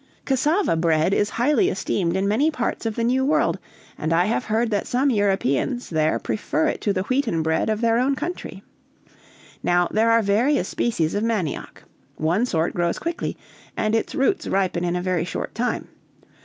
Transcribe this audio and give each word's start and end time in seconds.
"Cassava 0.25 0.75
bread 0.75 1.13
is 1.13 1.29
highly 1.29 1.69
esteemed 1.69 2.15
in 2.15 2.27
many 2.27 2.49
parts 2.49 2.87
of 2.87 2.95
the 2.95 3.03
New 3.03 3.23
World, 3.23 3.59
and 3.99 4.11
I 4.11 4.25
have 4.25 4.45
heard 4.45 4.71
that 4.71 4.87
some 4.87 5.11
Europeans 5.11 5.91
there 5.91 6.17
prefer 6.17 6.65
it 6.69 6.81
to 6.81 6.91
the 6.91 7.03
wheaten 7.03 7.43
bread 7.43 7.69
of 7.69 7.81
their 7.81 7.99
own 7.99 8.15
country. 8.15 8.63
There 9.63 10.09
are 10.09 10.23
various 10.23 10.67
species 10.67 11.13
of 11.13 11.23
manioc. 11.23 11.83
One 12.15 12.47
sort 12.47 12.73
grows 12.73 12.97
quickly, 12.97 13.37
and 13.77 13.93
its 13.93 14.15
roots 14.15 14.47
ripen 14.47 14.83
in 14.83 14.95
a 14.95 15.03
very 15.03 15.23
short 15.23 15.53
time. 15.53 15.87